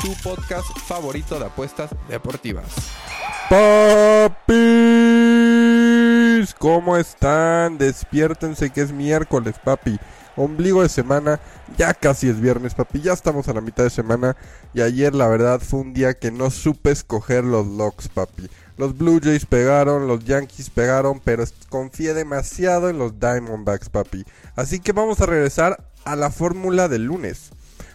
[0.00, 2.66] tu podcast favorito de apuestas deportivas.
[3.50, 4.64] Papis,
[6.58, 7.78] ¿cómo están?
[7.78, 9.98] Despiértense que es miércoles, papi.
[10.36, 11.40] Ombligo de semana,
[11.76, 13.00] ya casi es viernes, papi.
[13.00, 14.36] Ya estamos a la mitad de semana.
[14.72, 18.48] Y ayer, la verdad, fue un día que no supe escoger los locks, papi.
[18.76, 24.24] Los Blue Jays pegaron, los Yankees pegaron, pero confié demasiado en los Diamondbacks, papi.
[24.54, 27.50] Así que vamos a regresar a la fórmula del lunes.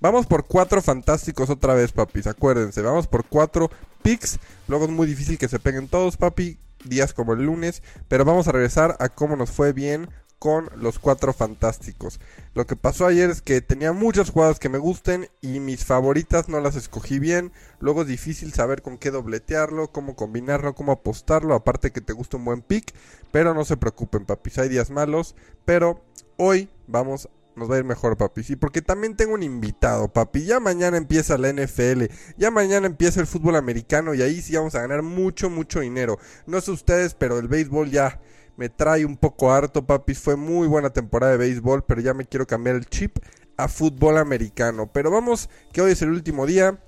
[0.00, 2.26] Vamos por cuatro fantásticos otra vez, papis.
[2.26, 3.70] Acuérdense, vamos por cuatro
[4.02, 4.38] picks.
[4.68, 6.58] Luego es muy difícil que se peguen todos, papi.
[6.84, 7.82] Días como el lunes.
[8.08, 12.20] Pero vamos a regresar a cómo nos fue bien con los cuatro fantásticos.
[12.54, 16.48] Lo que pasó ayer es que tenía muchas jugadas que me gusten y mis favoritas
[16.48, 17.52] no las escogí bien.
[17.80, 21.54] Luego es difícil saber con qué dobletearlo, cómo combinarlo, cómo apostarlo.
[21.54, 22.92] Aparte que te gusta un buen pick.
[23.32, 24.58] Pero no se preocupen, papis.
[24.58, 25.34] Hay días malos.
[25.64, 26.02] Pero
[26.36, 28.42] hoy vamos nos va a ir mejor, papi.
[28.42, 30.44] Sí, porque también tengo un invitado, papi.
[30.44, 32.04] Ya mañana empieza la NFL.
[32.36, 34.14] Ya mañana empieza el fútbol americano.
[34.14, 36.18] Y ahí sí vamos a ganar mucho, mucho dinero.
[36.46, 38.20] No sé ustedes, pero el béisbol ya
[38.56, 40.14] me trae un poco harto, papi.
[40.14, 43.18] Fue muy buena temporada de béisbol, pero ya me quiero cambiar el chip
[43.56, 44.90] a fútbol americano.
[44.92, 46.78] Pero vamos, que hoy es el último día.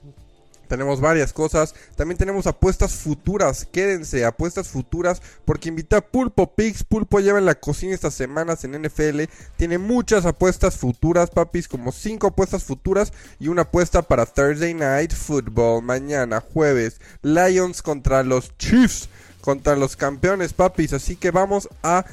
[0.69, 1.75] Tenemos varias cosas.
[1.97, 3.67] También tenemos apuestas futuras.
[3.71, 5.21] Quédense, apuestas futuras.
[5.45, 6.85] Porque invita a Pulpo Pix.
[6.85, 9.23] Pulpo lleva en la cocina estas semanas en NFL.
[9.57, 11.67] Tiene muchas apuestas futuras, papis.
[11.67, 13.13] Como 5 apuestas futuras.
[13.41, 15.83] Y una apuesta para Thursday Night Football.
[15.83, 17.01] Mañana, jueves.
[17.23, 19.09] Lions contra los Chiefs.
[19.41, 20.93] Contra los campeones, papis.
[20.93, 22.05] Así que vamos a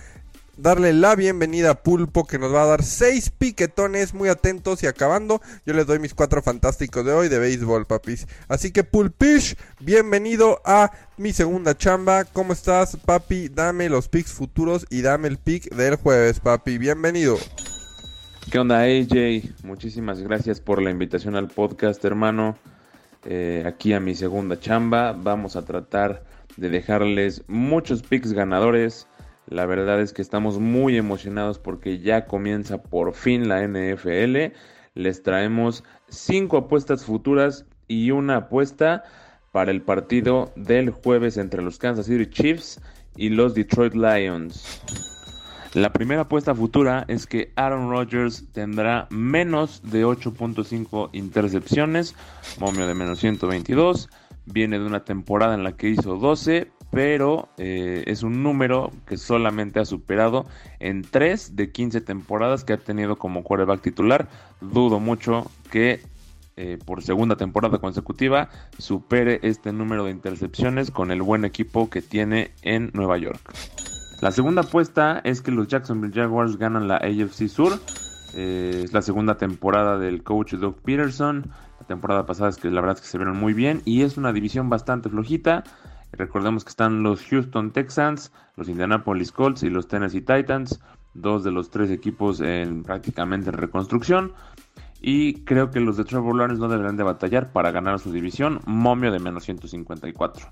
[0.58, 4.88] darle la bienvenida a Pulpo que nos va a dar seis piquetones muy atentos y
[4.88, 8.28] acabando yo les doy mis cuatro fantásticos de hoy de béisbol papis.
[8.48, 12.26] Así que Pulpish bienvenido a mi segunda chamba.
[12.26, 13.50] ¿cómo estás papi?
[13.50, 16.78] dame los picks futuros y dame el pick del jueves papi.
[16.78, 17.38] Bienvenido.
[18.52, 19.64] ¿Qué onda AJ?
[19.64, 22.58] Muchísimas gracias por la invitación al podcast hermano.
[23.26, 25.14] Eh, aquí a mi segunda chamba.
[25.14, 26.24] Vamos a tratar
[26.58, 29.08] de dejarles muchos picks ganadores
[29.48, 34.54] la verdad es que estamos muy emocionados porque ya comienza por fin la NFL.
[34.96, 39.04] Les traemos cinco apuestas futuras y una apuesta
[39.52, 42.82] para el partido del jueves entre los Kansas City Chiefs
[43.16, 44.82] y los Detroit Lions.
[45.74, 52.16] La primera apuesta futura es que Aaron Rodgers tendrá menos de 8.5 intercepciones,
[52.60, 54.10] momio de menos 122,
[54.46, 59.18] viene de una temporada en la que hizo 12, pero eh, es un número que
[59.18, 60.46] solamente ha superado
[60.80, 64.30] en 3 de 15 temporadas que ha tenido como quarterback titular.
[64.62, 66.00] Dudo mucho que
[66.56, 68.48] eh, por segunda temporada consecutiva
[68.78, 73.42] supere este número de intercepciones con el buen equipo que tiene en Nueva York.
[74.22, 77.78] La segunda apuesta es que los Jacksonville Jaguars ganan la AFC Sur.
[78.36, 81.52] Eh, es la segunda temporada del coach Doug Peterson.
[81.82, 84.16] La temporada pasada es que la verdad es que se vieron muy bien y es
[84.16, 85.66] una división bastante flojita.
[86.18, 90.80] Recordemos que están los Houston Texans, los Indianapolis Colts y los Tennessee Titans,
[91.14, 94.34] dos de los tres equipos en prácticamente en reconstrucción.
[95.02, 99.12] Y creo que los de Trevor no deberán de batallar para ganar su división, momio
[99.12, 100.48] de menos 154.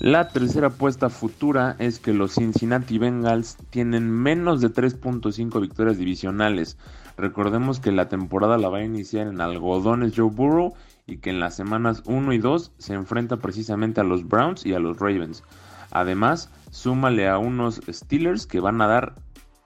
[0.00, 6.78] La tercera apuesta futura es que los Cincinnati Bengals tienen menos de 3.5 victorias divisionales.
[7.16, 10.74] Recordemos que la temporada la va a iniciar en algodones Joe Burrow
[11.08, 14.74] y que en las semanas 1 y 2 se enfrenta precisamente a los Browns y
[14.74, 15.42] a los Ravens.
[15.90, 19.14] Además, súmale a unos Steelers que van a dar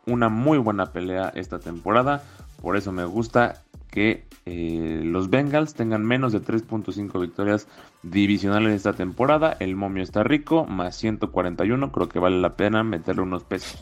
[0.07, 2.23] una muy buena pelea esta temporada.
[2.61, 7.67] Por eso me gusta que eh, los Bengals tengan menos de 3.5 victorias
[8.03, 9.57] divisionales esta temporada.
[9.59, 11.91] El momio está rico, más 141.
[11.91, 13.81] Creo que vale la pena meterle unos pesos.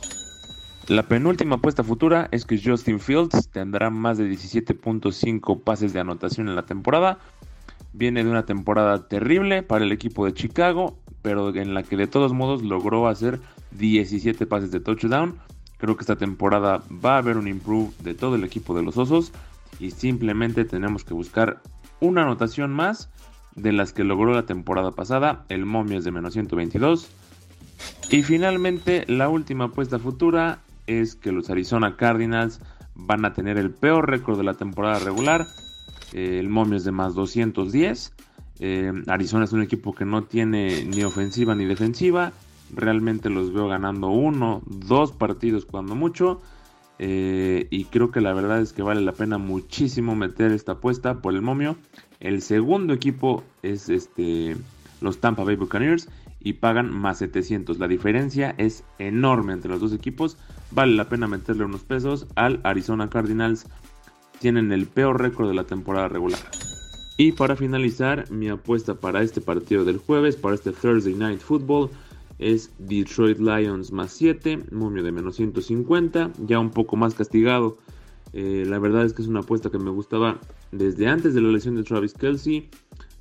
[0.88, 6.48] La penúltima apuesta futura es que Justin Fields tendrá más de 17.5 pases de anotación
[6.48, 7.18] en la temporada.
[7.92, 12.06] Viene de una temporada terrible para el equipo de Chicago, pero en la que de
[12.06, 13.40] todos modos logró hacer
[13.72, 15.38] 17 pases de touchdown.
[15.78, 18.96] Creo que esta temporada va a haber un improve de todo el equipo de los
[18.96, 19.32] Osos
[19.78, 21.62] y simplemente tenemos que buscar
[22.00, 23.10] una anotación más
[23.56, 25.44] de las que logró la temporada pasada.
[25.48, 27.10] El momio es de menos 122.
[28.10, 32.60] Y finalmente la última apuesta futura es que los Arizona Cardinals
[32.94, 35.46] van a tener el peor récord de la temporada regular
[36.12, 38.12] el momio es de más 210.
[38.60, 42.32] Eh, Arizona es un equipo que no tiene ni ofensiva ni defensiva.
[42.74, 46.40] Realmente los veo ganando uno, dos partidos cuando mucho.
[46.98, 51.22] Eh, y creo que la verdad es que vale la pena muchísimo meter esta apuesta
[51.22, 51.76] por el momio.
[52.20, 54.56] El segundo equipo es este,
[55.00, 56.08] los Tampa Bay Buccaneers
[56.40, 57.78] y pagan más 700.
[57.78, 60.36] La diferencia es enorme entre los dos equipos.
[60.70, 63.66] Vale la pena meterle unos pesos al Arizona Cardinals.
[64.40, 66.40] Tienen el peor récord de la temporada regular.
[67.18, 71.90] Y para finalizar, mi apuesta para este partido del jueves, para este Thursday Night Football,
[72.38, 77.76] es Detroit Lions más 7, momio de menos 150, ya un poco más castigado.
[78.32, 80.40] Eh, la verdad es que es una apuesta que me gustaba
[80.72, 82.70] desde antes de la lesión de Travis Kelsey.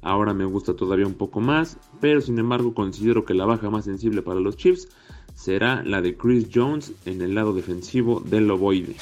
[0.01, 3.83] Ahora me gusta todavía un poco más, pero sin embargo considero que la baja más
[3.83, 4.87] sensible para los Chiefs
[5.35, 8.95] será la de Chris Jones en el lado defensivo del Loboide.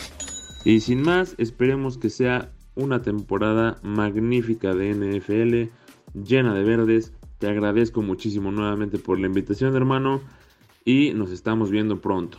[0.63, 5.71] Y sin más, esperemos que sea una temporada magnífica de NFL,
[6.23, 7.13] llena de verdes.
[7.39, 10.21] Te agradezco muchísimo nuevamente por la invitación, hermano,
[10.85, 12.37] y nos estamos viendo pronto.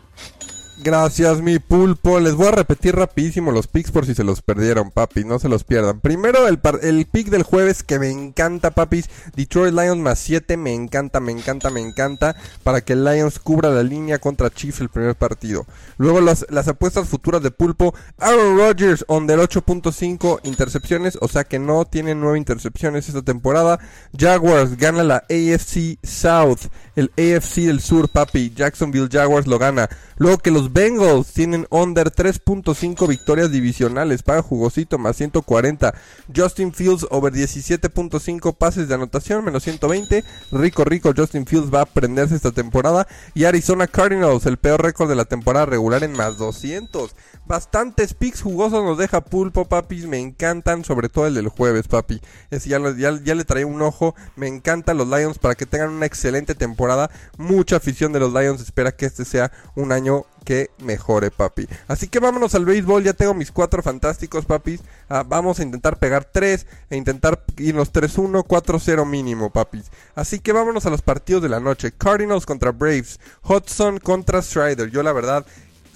[0.81, 2.21] Gracias, mi pulpo.
[2.21, 5.25] Les voy a repetir rapidísimo los picks por si se los perdieron, papi.
[5.25, 5.99] No se los pierdan.
[5.99, 9.11] Primero, el, el pick del jueves que me encanta, papis.
[9.35, 10.57] Detroit Lions más 7.
[10.57, 12.37] Me encanta, me encanta, me encanta.
[12.63, 15.67] Para que Lions cubra la línea contra Chiefs el primer partido.
[15.97, 17.93] Luego, las, las apuestas futuras de pulpo.
[18.19, 21.19] Aaron Rodgers, under 8.5 intercepciones.
[21.21, 23.81] O sea que no tiene 9 intercepciones esta temporada.
[24.17, 26.69] Jaguars gana la AFC South.
[26.95, 28.53] El AFC del Sur, papi.
[28.55, 29.89] Jacksonville Jaguars lo gana.
[30.19, 34.23] Luego que los Bengals tienen under 3.5 victorias divisionales.
[34.23, 35.95] Paga jugosito más 140.
[36.35, 40.25] Justin Fields over 17.5 pases de anotación menos 120.
[40.53, 41.13] Rico, rico.
[41.17, 43.07] Justin Fields va a aprenderse esta temporada.
[43.35, 47.15] Y Arizona Cardinals, el peor récord de la temporada regular en más 200.
[47.47, 50.07] Bastantes picks jugosos nos deja Pulpo, papis.
[50.07, 52.21] Me encantan, sobre todo el del jueves, papi.
[52.51, 54.15] Es, ya, ya, ya le trae un ojo.
[54.37, 57.11] Me encantan los Lions para que tengan una excelente temporada.
[57.37, 60.08] Mucha afición de los Lions espera que este sea un año
[60.45, 61.69] que mejore, papi.
[61.89, 63.05] Así que vámonos al béisbol.
[63.05, 64.81] Ya tengo mis cuatro fantásticos, papis.
[65.09, 69.91] Ah, vamos a intentar pegar tres e intentar irnos 3-1, 4-0 mínimo, papis.
[70.15, 71.93] Así que vámonos a los partidos de la noche.
[71.93, 73.21] Cardinals contra Braves.
[73.43, 74.91] Hudson contra Strider.
[74.91, 75.45] Yo la verdad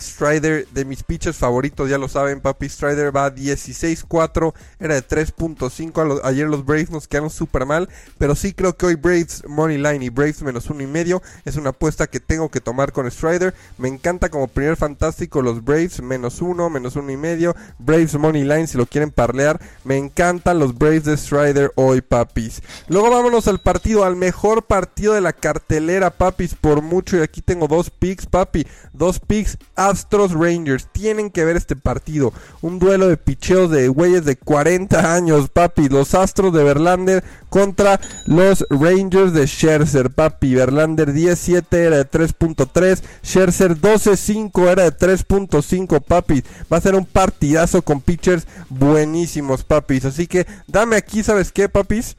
[0.02, 2.68] Strider de mis pitchers favoritos, ya lo saben, papi.
[2.68, 6.20] Strider va 16-4, era de 3.5.
[6.24, 7.88] Ayer los Braves nos quedaron súper mal,
[8.18, 11.56] pero sí creo que hoy Braves Money Line y Braves menos uno y medio es
[11.56, 13.54] una apuesta que tengo que tomar con Strider.
[13.78, 17.54] Me encanta como primer fantástico los Braves menos uno, menos uno y medio.
[17.78, 19.60] Braves Money Line si lo quieren parlear.
[19.84, 22.62] Me encantan los Braves de Strider hoy, papis.
[22.88, 27.16] Luego vámonos al partido, al mejor partido de la cartelera, papis, por mucho.
[27.16, 28.66] Y aquí tengo dos picks, papi.
[28.92, 29.58] Dos picks.
[29.92, 30.88] Astros Rangers.
[30.90, 32.32] Tienen que ver este partido.
[32.62, 35.88] Un duelo de picheos de güeyes de 40 años, papi.
[35.88, 40.54] Los Astros de Verlander contra los Rangers de Scherzer, papi.
[40.54, 43.02] Verlander 17 era de 3.3.
[43.24, 46.42] Scherzer 12.5 era de 3.5, papi.
[46.72, 50.04] Va a ser un partidazo con pitchers buenísimos, papis.
[50.04, 52.16] Así que dame aquí, ¿sabes qué, papis?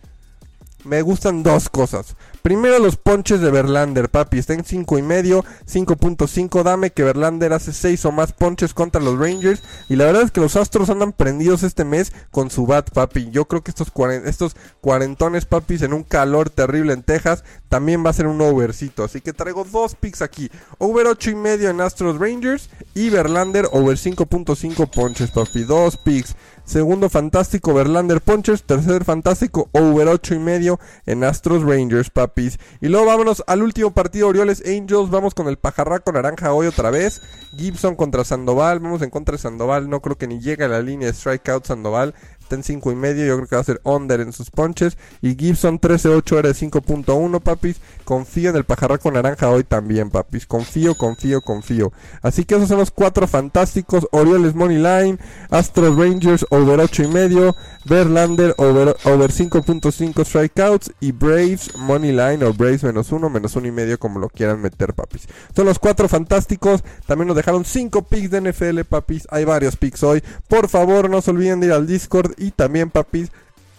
[0.83, 2.15] Me gustan dos cosas.
[2.43, 4.37] Primero los ponches de Verlander, papi.
[4.37, 6.61] Está en 5 y medio, 5.5.
[6.63, 9.63] Dame que Verlander hace 6 o más ponches contra los Rangers.
[9.87, 13.29] Y la verdad es que los Astros andan prendidos este mes con su bat, papi.
[13.31, 13.93] Yo creo que estos,
[14.25, 19.03] estos cuarentones, papis, en un calor terrible en Texas, también va a ser un overcito.
[19.03, 20.47] Así que traigo dos picks aquí.
[20.77, 25.63] Over 8 y medio en Astros Rangers y Verlander over 5.5 ponches, papi.
[25.63, 26.35] Dos picks.
[26.65, 28.61] Segundo fantástico Verlander Ponchers.
[28.61, 32.59] Tercer fantástico over 8 y medio en Astros Rangers, papis.
[32.79, 35.09] Y luego vámonos al último partido Orioles Angels.
[35.09, 37.23] Vamos con el pajarraco naranja hoy otra vez.
[37.57, 38.81] Gibson contra Sandoval.
[38.81, 39.89] Vamos en contra de Sandoval.
[39.89, 42.13] No creo que ni llegue a la línea de strikeout Sandoval
[42.43, 43.25] está en 5 y medio.
[43.25, 44.97] Yo creo que va a ser under en sus ponches.
[45.21, 47.77] Y Gibson 13-8 era de 5.1, papis.
[48.05, 50.45] Confío en el pajarraco naranja hoy también, papis.
[50.45, 51.91] Confío, confío, confío.
[52.21, 54.07] Así que esos son los cuatro fantásticos.
[54.11, 55.17] Orioles Money Line,
[55.49, 62.43] Astros Rangers over 8 y medio, Verlander over, over 5.5 strikeouts y Braves Money Line
[62.45, 65.27] o Braves menos 1, menos 1 y medio como lo quieran meter, papis.
[65.55, 66.83] Son los cuatro fantásticos.
[67.05, 69.27] También nos dejaron 5 picks de NFL, papis.
[69.29, 70.23] Hay varios picks hoy.
[70.47, 73.31] Por favor, no se olviden de ir al Discord y también, papis,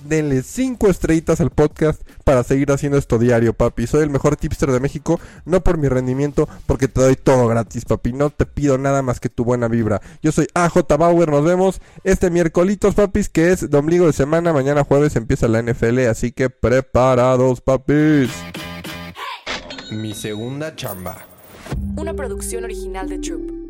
[0.04, 3.86] denle 5 estrellitas al podcast para seguir haciendo esto diario, papi.
[3.86, 7.84] Soy el mejor tipster de México, no por mi rendimiento, porque te doy todo gratis,
[7.84, 8.12] papi.
[8.12, 10.00] No te pido nada más que tu buena vibra.
[10.22, 14.52] Yo soy AJ Bauer, nos vemos este miércoles, papis, que es de ombligo de semana.
[14.52, 18.30] Mañana jueves empieza la NFL, así que preparados, papis.
[19.90, 21.26] Mi segunda chamba.
[21.96, 23.63] Una producción original de Troop.